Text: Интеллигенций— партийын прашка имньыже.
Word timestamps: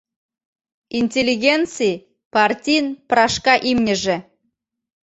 Интеллигенций— 0.99 1.93
партийын 2.33 2.87
прашка 3.09 3.55
имньыже. 3.71 4.17